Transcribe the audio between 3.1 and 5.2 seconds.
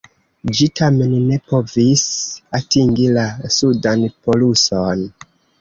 la sudan poluson.